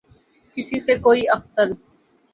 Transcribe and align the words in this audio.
کسی 0.57 0.79
سے 0.79 0.97
کوئی 0.99 1.21
اختل 1.29 1.73